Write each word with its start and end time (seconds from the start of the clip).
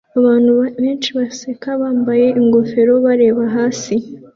Abantu 0.19 0.51
benshi 0.83 1.09
baseka 1.17 1.69
bambaye 1.81 2.27
ingofero 2.39 2.93
bareba 3.05 3.43
hasi 3.55 3.95